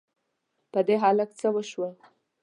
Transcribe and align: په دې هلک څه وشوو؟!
په 0.71 0.79
دې 0.87 0.95
هلک 1.03 1.29
څه 1.39 1.47
وشوو؟! 1.55 1.89